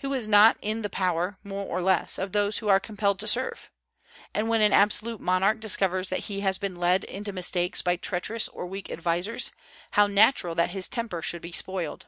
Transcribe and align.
Who 0.00 0.12
is 0.14 0.26
not 0.26 0.56
in 0.60 0.82
the 0.82 0.90
power, 0.90 1.38
more 1.44 1.64
or 1.64 1.80
less, 1.80 2.18
of 2.18 2.32
those 2.32 2.58
who 2.58 2.66
are 2.68 2.80
compelled 2.80 3.20
to 3.20 3.28
serve; 3.28 3.70
and 4.34 4.48
when 4.48 4.60
an 4.62 4.72
absolute 4.72 5.20
monarch 5.20 5.60
discovers 5.60 6.08
that 6.08 6.24
he 6.26 6.40
has 6.40 6.58
been 6.58 6.74
led 6.74 7.04
into 7.04 7.32
mistakes 7.32 7.80
by 7.80 7.94
treacherous 7.94 8.48
or 8.48 8.66
weak 8.66 8.90
advisers, 8.90 9.52
how 9.92 10.08
natural 10.08 10.56
that 10.56 10.70
his 10.70 10.88
temper 10.88 11.22
should 11.22 11.40
be 11.42 11.52
spoiled! 11.52 12.06